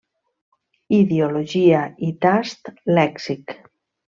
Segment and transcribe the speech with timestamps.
[0.99, 3.59] Ideologia i tast lèxic.